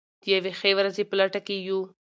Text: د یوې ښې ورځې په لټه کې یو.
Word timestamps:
د 0.21 0.23
یوې 0.33 0.51
ښې 0.59 0.71
ورځې 0.77 1.03
په 1.09 1.15
لټه 1.19 1.39
کې 1.45 1.55
یو. 1.67 1.79